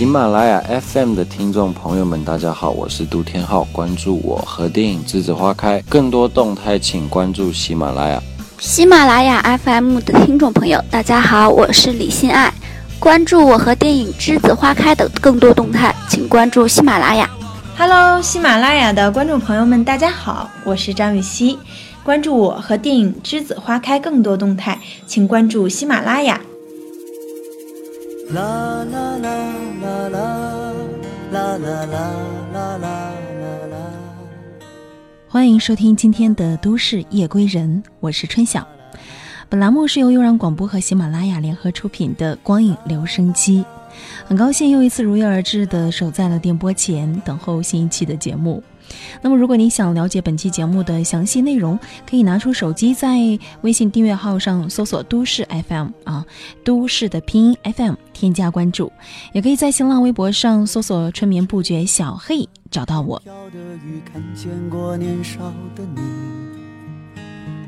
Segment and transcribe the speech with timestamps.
[0.00, 3.64] 喜马拉雅 FM 的听众朋友们，大家好，我是杜天浩。
[3.64, 8.22] 关注我和电影《栀子花开》更多动态，请关注喜马拉雅。
[8.58, 12.50] 喜马拉雅 FM 的听众朋友，大家好，我是李心爱。
[12.98, 17.28] 关注我和电影《栀子花开》的更多动态，请关注喜马拉雅。
[17.76, 21.58] Hello，喜马拉雅的观众朋友们，大家好，我是张雨绮。
[22.02, 26.40] 关注我和电影《栀子花开》更多动态，请关注喜马拉雅。
[28.32, 29.59] 啦啦啦啦啦
[31.50, 31.98] 啦啦啦
[32.52, 33.10] 啦啦
[33.70, 33.76] 啦！
[35.26, 38.64] 欢迎收听今天的《都市夜归人》，我是春晓。
[39.48, 43.64] 本栏目是由悠然广播和喜马拉雅联合出品的《光影留声机》，
[44.24, 48.62] 很高兴又一次如约而至的守在了电波前，等候新一期的节目。
[49.22, 53.16] 那么，如果你想了解本期节目的详细内容，可以拿出手机在
[53.62, 56.24] 微信订阅号上搜索“都市 FM” 啊，
[56.64, 58.90] 都市的拼音 FM，添加关注；
[59.32, 63.20] 也可以在新浪微博上搜索“春眠不觉小黑”找到我。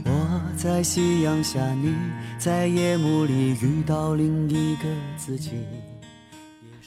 [0.04, 1.94] 我在夕阳下，你
[2.38, 4.82] 在夜幕里遇到另一个
[5.16, 5.52] 自己。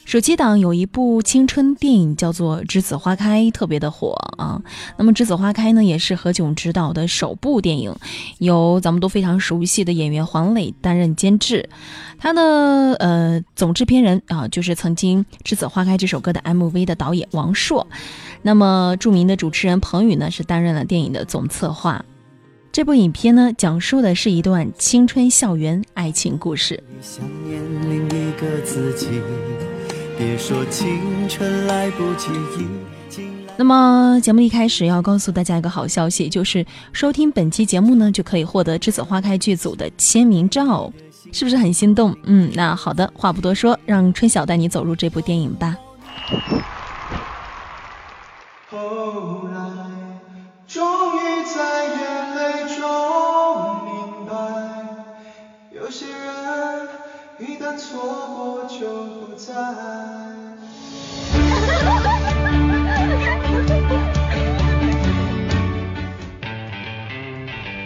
[0.06, 4.62] 暑期档有一部青春电影叫做《栀子花开》，特别的火啊。
[4.98, 7.96] 那么《栀子花开》呢，也是何炅执导的首部电影，
[8.38, 11.68] 由咱们都非常熟悉的演员黄磊担任监制。
[12.20, 17.88] 他的呃总制片人啊，就是曾经《栀子花开》这首歌的 MV 的导演王朔。
[18.44, 22.06] 那么著名的主持人彭宇呢，是担任了电影的总策划。
[22.72, 26.84] 这部影片呢，讲述的是一段青春校园爱情故事。
[30.18, 32.30] 别说青春来不及。
[33.58, 40.92] 那么节目一开始要告诉大家一个好消息，就是收听本期节目呢，就可以获得《栀子花开》剧组的签名照，
[41.32, 42.16] 是不是很心动？
[42.24, 45.76] 嗯，那好的，话不多说，让春晓带你走入这部电影吧。
[48.70, 49.60] 后来，
[50.68, 50.84] 终
[51.18, 51.35] 于
[57.78, 59.54] 错过就不再。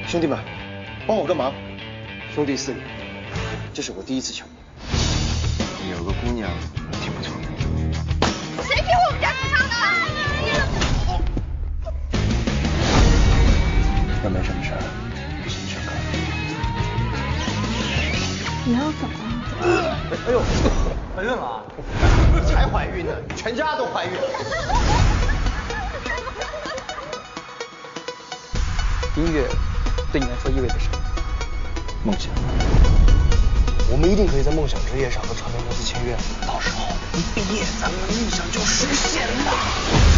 [0.08, 0.40] 兄弟们，
[1.08, 1.54] 帮我个忙！
[2.34, 2.80] 兄弟四个，
[3.74, 4.48] 这是我第一次抢。
[5.90, 6.50] 有个姑娘
[7.02, 7.48] 挺不错的。
[8.64, 9.72] 谁给我们家主唱的？
[14.24, 14.82] 要没什么事儿，
[15.44, 15.94] 就先去看。
[18.66, 19.29] 你要走啊？
[20.12, 20.42] 哎呦，
[21.16, 21.64] 怀孕了？
[22.48, 24.22] 才怀孕呢，全家都怀孕了。
[29.16, 29.48] 音乐。
[30.12, 30.98] 对你来说意味着什么？
[32.06, 32.32] 梦想。
[33.92, 40.09] 我们一定可以在梦想之夜上和唱片公司签约，到时候一毕业，咱们的梦想就实现了。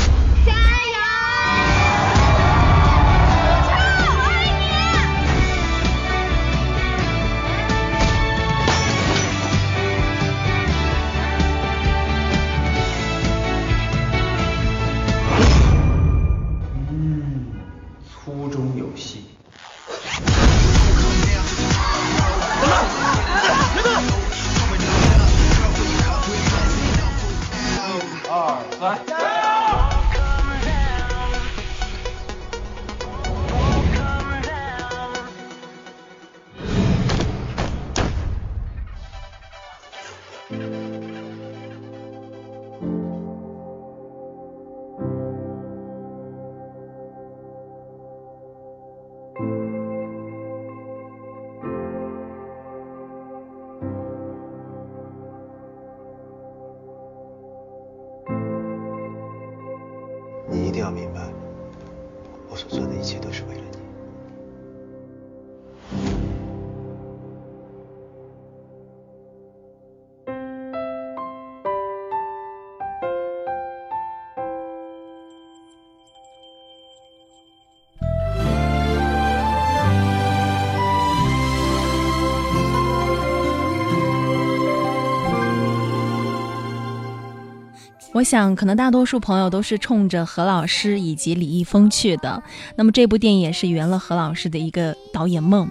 [88.22, 92.44] 我想，可能大多数朋友都是冲着何老师以及李易峰去的。
[92.76, 95.68] 那么，这部电影也是圆了何老师的一个导演梦。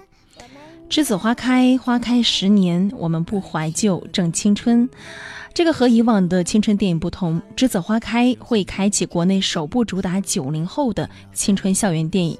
[0.89, 4.89] 栀子花开，花开十年，我们不怀旧，正青春。
[5.53, 12.37] 这个和以往的青春电影不同，栀子花开会开启国内首部主打九零后的青春校园电影。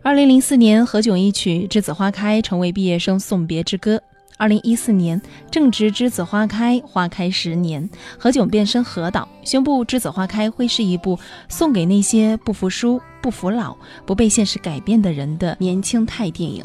[0.00, 4.00] 二零零四年，何炅一曲《栀子花开》成为毕业生送别之歌。
[4.42, 5.22] 二零一四年
[5.52, 11.16] 正值栀子花开，花开十年，何炅变身何导，宣布《栀子花开》会是一部
[11.48, 16.64] 送给那些不服输、不服老、不被现实改变的人的年轻态电影。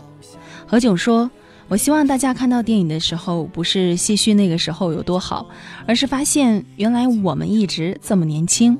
[0.65, 1.29] 何炅说
[1.69, 5.45] ：“我希望大家看到电影的时候，不是唏嘘那个时候有多好，
[5.85, 8.75] 而是发现原来我们一直这么年轻。”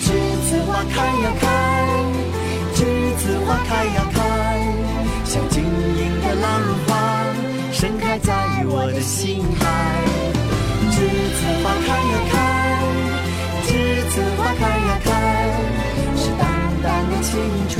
[0.00, 2.02] 栀子花开呀开，
[2.72, 4.05] 栀子花开呀
[8.78, 9.64] 我的心海。
[10.92, 11.00] 栀
[11.32, 12.34] 子花开呀开，
[13.64, 13.68] 栀
[14.10, 15.08] 子花开呀开，
[16.14, 16.44] 是淡
[16.82, 17.32] 淡的青
[17.68, 17.74] 春，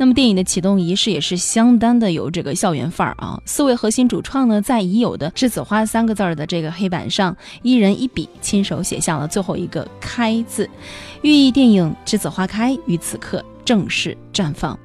[0.00, 3.38] 那么电影的启动仪式也是相当的有这个校园范儿啊！
[3.44, 10.66] 四位核心主创呢，在已有的“栀子花”三个字儿的这个黑板上，一人一笔亲手写下了最后一个“开”字，
[11.20, 14.78] 寓意电影《栀子花开》于此刻正式绽放。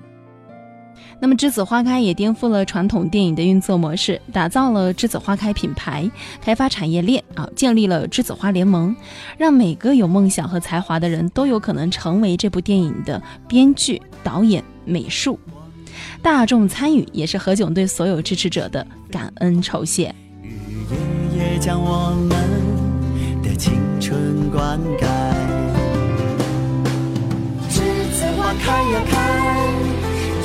[1.19, 6.09] 那么，栀子花开也颠覆了传统电影的运作模式，打造了栀子花开品牌，
[6.41, 8.95] 开发产业链啊，建立了栀子花联盟，
[9.38, 15.39] 让每个有梦想和才华的人都有可能成为这部电影的编剧、导演、美术。
[16.21, 20.13] 大众参与也是何炅对所有支持者的感恩酬谢。
[21.33, 25.07] 夜夜将我们的青春灌溉，
[27.69, 27.79] 栀
[28.12, 29.64] 子花开呀开。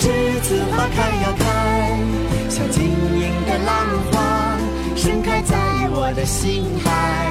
[0.01, 0.09] 栀
[0.41, 1.45] 子花开呀开，
[2.49, 4.57] 像晶莹的浪花
[4.97, 5.59] 盛开在
[5.93, 7.29] 我的心海。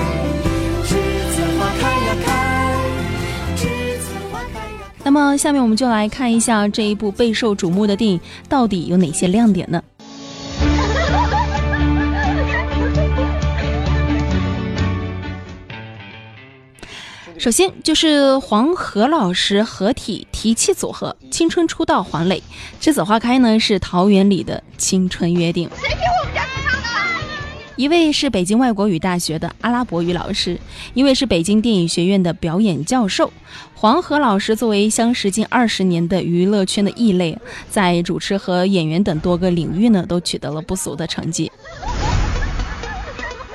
[0.85, 0.93] 栀
[1.33, 2.29] 子花开呀开，
[3.57, 3.63] 栀
[3.97, 4.91] 子花开呀。
[5.03, 9.81] 那么，下面我们就来看一下这一部备受瞩目的电影到底有哪些亮点呢？
[17.39, 22.43] 首先就是黄河老师合体提气组合，青春出道黄磊，
[22.81, 25.69] 栀子花开呢是桃园里的青春约定。
[25.77, 26.45] 谁听我们家？
[27.77, 30.59] 一位是北京外国语大学的阿拉伯语老师，
[30.93, 33.31] 一位是北京电影学院的表演教授。
[33.73, 37.39] 黄河老师作为相识近二十年的娱乐圈的异类，
[37.69, 41.49] 在主持和演员等多个领域呢都取得了不俗的成绩。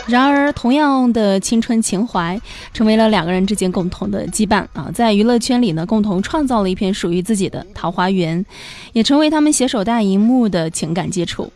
[0.07, 2.39] 然而，同样的青春情怀
[2.75, 4.91] 成为了两个人之间共同的羁绊啊！
[4.95, 8.45] 在娱乐圈里呢，共同创造了一片属于自己的桃花源，
[8.93, 11.51] 也成为他们携手大荧幕的情感基础。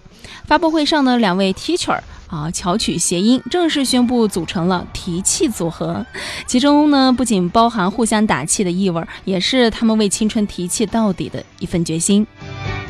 [0.47, 6.05] 发布会上呢，两位 Teacher 啊，巧取谐音，正式宣布组成了提气组合。
[6.47, 12.27] 其中呢，不仅包含互相打气的意味，也是他们为青春提气到底的一份决心。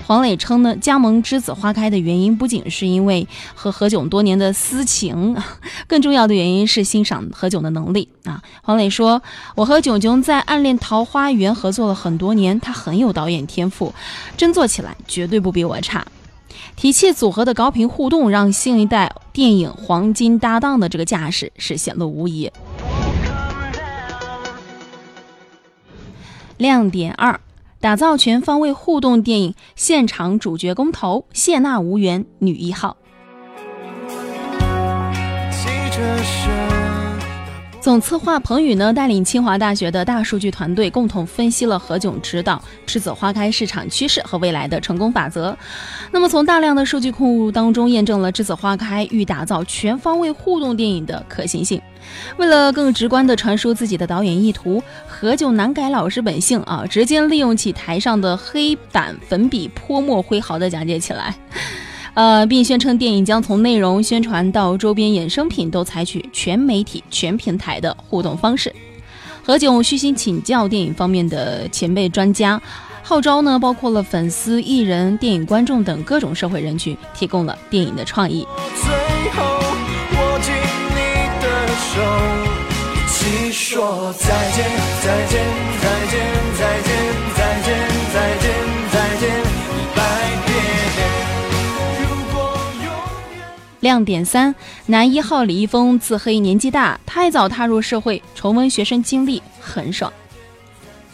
[0.07, 5.37] 黄磊称呢，加盟栀子花开的原因不仅是因为和何炅多年的私情，
[5.87, 8.43] 更重要的原因是欣赏何炅的能力啊。
[8.63, 9.23] 黄磊说
[9.55, 13.93] ：“我和炅炅在《暗恋桃花源》合作了很多年，他很有导演天赋，
[14.35, 16.07] 真做起来绝对不比我差。”
[16.75, 22.51] 提气组合的高频互动，让新一代电影黄金搭档的这个架势是显露无遗。
[26.57, 27.39] 亮点二。
[27.81, 32.97] 打造全方位互动电影，现场主角公投，谢娜无缘女一号。
[37.89, 45.57] 总策划彭宇呢，带领清华大学的大数据团队，共同分析了何炅指导《栀子花开》市场趋势和未来的成功法则。
[46.13, 51.81] 那么，从大量的数据库当中验证了《栀子花开》欲打造全方位互动电影的可行性。
[52.37, 61.35] 为了更直观地传输自己的导演意图，何炅难改老师本性啊，直接利用起台上的黑板粉笔泼墨挥毫地讲解起来。
[62.15, 68.75] 呃，并宣称电影将从内容宣传到周边衍生品都采取全媒体、全平台的互动方式。
[69.45, 72.61] 何炅虚心请教电影方面的前辈专家，
[73.03, 78.47] 号召呢包括了粉丝、艺人、电影观众等各种社会人群，提供了电影的创意。
[78.75, 80.53] 最后握紧
[80.91, 80.97] 你
[81.41, 82.03] 的手，
[82.93, 84.67] 一起说再见，
[85.03, 85.45] 再见，
[85.81, 86.38] 再见，
[93.81, 94.55] 亮点三：
[94.87, 100.13] 男一号李易峰自黑年纪大，太早踏入社会，重温学生经历很爽。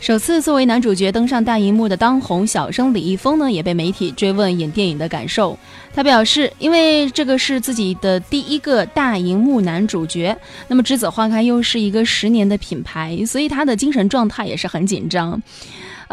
[0.00, 5.58] 首次作为男主角登上大荧幕的当红小生李易峰呢，也被媒体追问演电影的感受。
[5.94, 10.36] 他表示，因为这个是自己的第一个大荧幕男主角，
[10.68, 15.40] 那么栀子花开又是一个十年的品牌，所以他的精神状态也是很紧张。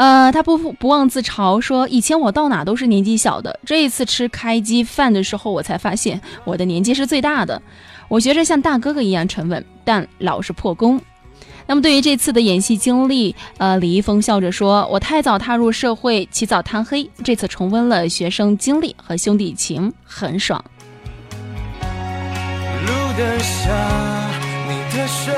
[0.02, 7.62] 呃，他不不忘自嘲说，以前我到哪都是年纪小的，这一次吃开机饭的时候，我才发现我的年纪是最大的。
[8.08, 11.00] 我学着像大哥哥一样沉稳，但老是破功。
[11.68, 20.66] 那么对于这次的演戏经历，呃，李易峰笑着说：“我太早踏入社会，起早贪黑，这次重温了学生经历和兄弟情，很爽。”
[22.88, 23.72] 路的下，
[24.68, 25.32] 你的身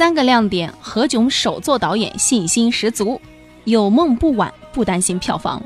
[0.00, 3.20] 三个亮点，何炅首作导演，信心十足，
[3.64, 5.62] 有梦不晚，不担心票房。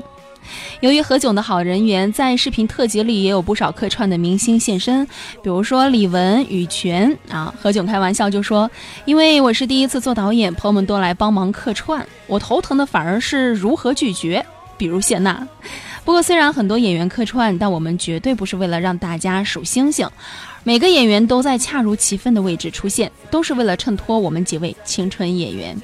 [0.81, 5.05] 由于何炅的好人缘，在视频特辑里也有不少客串的明星现身，
[5.41, 7.55] 比如说李玟、羽泉啊。
[7.61, 8.69] 何炅开玩笑就说
[9.07, 14.45] ：“因为我是第一次做导演，朋友们都来帮忙客串，我头疼的反而是如何拒绝，
[14.77, 15.47] 比如谢娜。
[16.03, 20.05] 不过虽然很多演员客串，但我们绝对不是为了让大家数星星，
[20.67, 25.79] 每个演员都在恰如其分的位置出现，都是为了衬托我们几位青春演员。”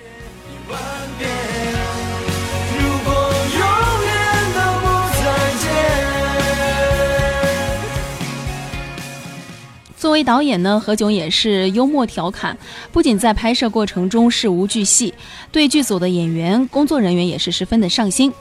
[9.95, 12.57] 作为导演呢，何炅也是幽默调侃，
[12.91, 15.13] 不仅在拍摄过程中事无巨细，
[15.51, 18.33] 对剧组的演员、工作人员也是十分的上心，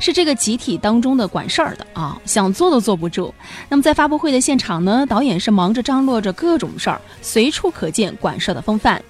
[0.00, 3.32] 是这个集体当中的管事儿的啊，想坐都坐不住。
[3.68, 9.00] 那么在发布会的现场呢，导演是忙着张罗着各种事儿，随处可见管事儿的风范。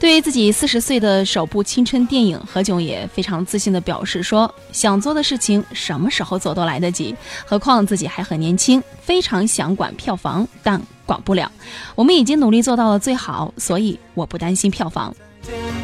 [0.00, 11.50] 对于自己四十岁的首部青春电影，何炅也非常自信地表示说：“想做的事情什么时候做都来得及，何况自己还很年轻，非常想管票房，但管不了。
[11.96, 15.12] 我们已经努力做到了最好，所以我不担心票房。”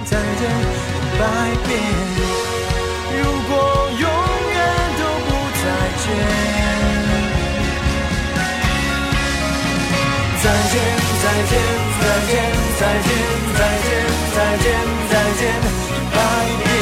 [0.05, 0.51] 再见，
[1.19, 2.54] 百遍。
[11.45, 11.61] 再见，
[12.01, 12.35] 再见，
[12.81, 13.09] 再见，
[13.55, 13.89] 再见，
[14.35, 14.67] 再见，
[15.11, 15.43] 再见，
[16.11, 16.74] 拜。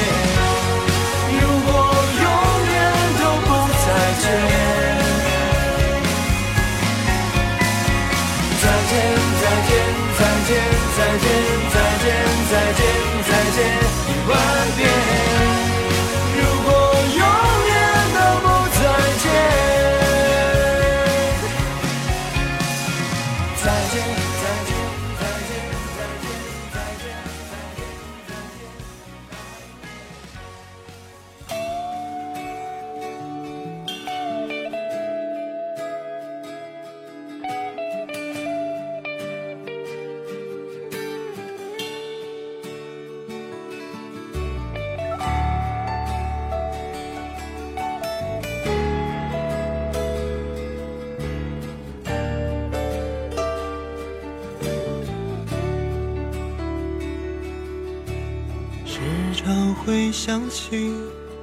[59.84, 60.92] 会想起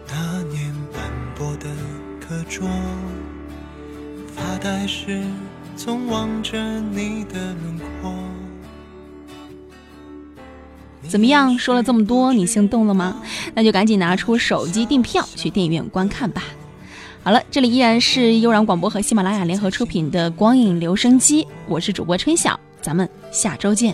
[0.07, 1.01] 那年斑
[1.35, 1.67] 驳的
[2.21, 2.69] 课桌，
[4.33, 5.21] 发呆时
[5.75, 8.13] 总望着你的轮廓。
[11.09, 11.57] 怎么样？
[11.57, 13.21] 说了这么多，你心动了吗？
[13.53, 16.43] 那就赶紧拿出手机订票去电影院观看吧。
[17.21, 23.93] 好了，这里依然是悠然广播和喜马拉雅联合出品的《光影留声机》，我是主播春晓，咱们下周见。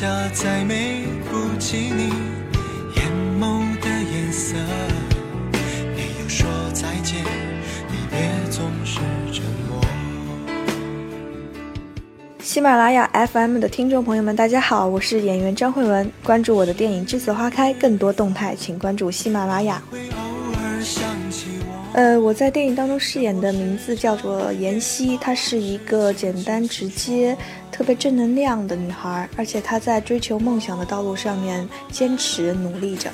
[0.00, 2.04] 下再没不及你
[2.94, 3.04] 眼
[3.40, 4.54] 眸的颜色。
[5.96, 7.16] 没有说再见，
[7.88, 9.00] 你别总是
[9.32, 9.82] 沉默。
[12.38, 16.08] 喜马拉雅 FM 的听众朋友们，大家好，我是演员张慧雯。
[16.22, 19.82] 关注我的电影《栀子花开》，更多动态请关注喜马拉雅。
[21.94, 27.36] 呃，我在电影当中饰演的名字叫做妍希，她是一个简单直接、
[27.78, 33.08] 特别正能量的女孩，而且她在追求梦想的道路上面坚持努力着。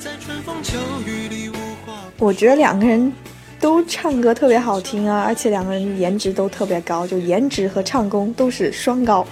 [2.19, 3.13] 我觉得两个人
[3.61, 9.27] 都唱歌特别好听啊，而且两个人颜值都特别高，就颜值和唱功都是双高。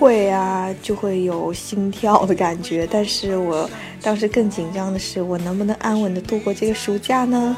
[0.00, 3.70] 会啊，就会有心跳的感觉，但是我
[4.02, 7.56] 当时更紧张的是，我能不能安稳的度过这个暑假呢？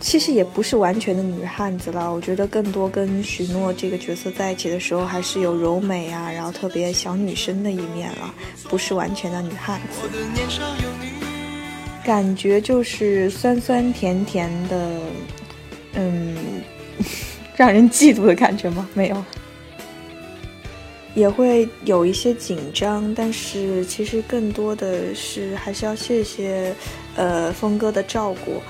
[0.00, 10.08] 其实也不是完全的女汉子了，我觉得更多跟许诺这个角色在一起的时候，还是有柔美啊，然后特别小女生的一面了，不是完全的女汉子。
[12.04, 15.00] 感觉就是酸酸甜甜的，
[15.94, 16.36] 嗯，
[17.56, 18.88] 让人嫉妒的感觉吗？
[18.94, 19.24] 没有。
[21.14, 26.74] 也会有一些紧张，但是其实更多的是还是要谢谢，
[27.16, 28.60] 呃，峰哥的照顾，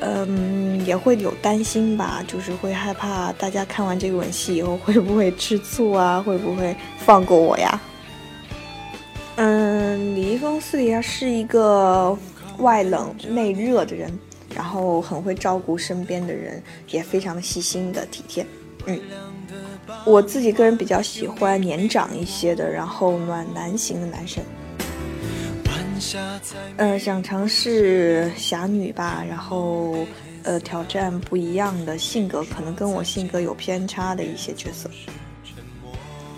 [0.00, 7.80] 嗯，也会有担心吧，就是会害怕大家看完这个吻戏以后会不会吃醋啊，会不会放过我呀？
[9.36, 12.16] 嗯，李易峰私底下是一个
[12.58, 14.12] 外冷内热的人，
[14.54, 18.46] 然后很会照顾身边的人，也非常的细心的体贴，
[18.86, 18.98] 嗯。
[20.04, 24.42] 我自己个人比较喜欢年长一些的，然后暖男型的男生。
[26.76, 30.06] 呃，想尝试侠女吧，然后
[30.42, 34.90] 呃挑战不一样的性格，可能跟我性格有偏差的一些角色。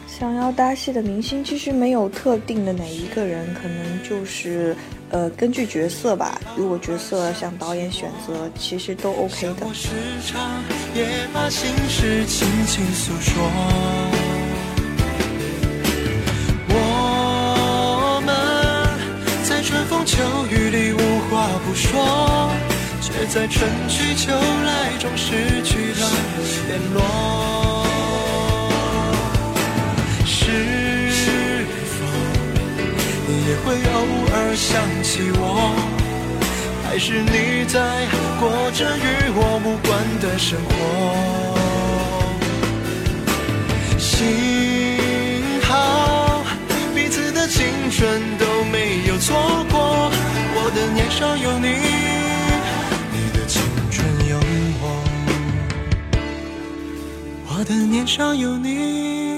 [0.07, 4.77] 想要搭戏的明星其实没有特定的哪一个人，可能就是。
[5.13, 9.67] 呃，根据角色吧，如果角色向导演选择，其实都 OK 的。
[23.33, 26.11] 在春去秋来中失去了
[26.67, 27.01] 联络。
[30.27, 31.95] 是否
[33.29, 33.97] 你也会偶
[34.35, 35.41] 尔想起我，
[36.85, 37.79] 还是你在
[38.41, 40.69] 过着与我无关的生活。
[43.97, 46.43] 幸好
[46.97, 50.11] 彼此的青春都没有错过，
[50.53, 52.10] 我的年少有，你
[57.65, 59.30] 的年少有你。